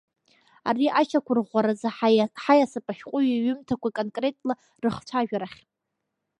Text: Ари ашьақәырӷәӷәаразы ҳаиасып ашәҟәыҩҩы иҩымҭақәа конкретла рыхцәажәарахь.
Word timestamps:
Ари 0.69 0.87
ашьақәырӷәӷәаразы 0.99 1.89
ҳаиасып 1.95 2.85
ашәҟәыҩҩы 2.91 3.35
иҩымҭақәа 3.37 3.89
конкретла 3.97 4.53
рыхцәажәарахь. 4.83 5.59